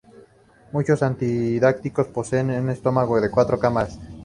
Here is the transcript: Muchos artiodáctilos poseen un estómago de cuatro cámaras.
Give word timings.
Muchos 0.71 1.03
artiodáctilos 1.03 2.07
poseen 2.07 2.49
un 2.49 2.71
estómago 2.71 3.21
de 3.21 3.29
cuatro 3.29 3.59
cámaras. 3.59 3.99